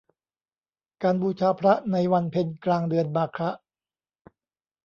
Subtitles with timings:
[1.03, 3.49] การบูชาพระในวันเพ็ญกลางเดือนมาฆะ